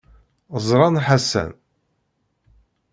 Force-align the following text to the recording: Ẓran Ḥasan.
Ẓran 0.67 0.95
Ḥasan. 1.05 1.51